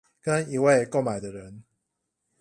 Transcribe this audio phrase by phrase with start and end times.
[0.19, 1.63] 跟一位購買的人